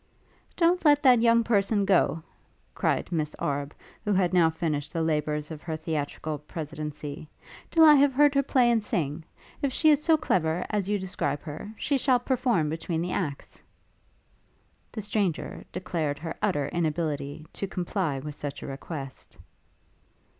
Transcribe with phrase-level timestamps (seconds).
[0.55, 2.23] 'Don't let that young person go,'
[2.73, 7.29] cried Miss Arbe, who had now finished the labours of her theatrical presidency,
[7.69, 9.23] 'till I have heard her play and sing.
[9.61, 13.61] If she is so clever, as you describe her, she shall perform between the acts.'
[14.91, 19.37] The stranger declared her utter inability to comply with such a request.